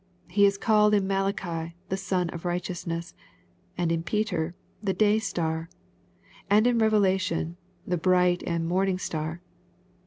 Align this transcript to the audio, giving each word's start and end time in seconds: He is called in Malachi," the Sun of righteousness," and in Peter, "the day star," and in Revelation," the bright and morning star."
He 0.27 0.47
is 0.47 0.57
called 0.57 0.95
in 0.95 1.05
Malachi," 1.05 1.75
the 1.89 1.95
Sun 1.95 2.31
of 2.31 2.43
righteousness," 2.43 3.13
and 3.77 3.91
in 3.91 4.01
Peter, 4.01 4.55
"the 4.81 4.93
day 4.95 5.19
star," 5.19 5.69
and 6.49 6.65
in 6.65 6.79
Revelation," 6.79 7.55
the 7.85 7.97
bright 7.99 8.41
and 8.47 8.67
morning 8.67 8.97
star." 8.97 9.41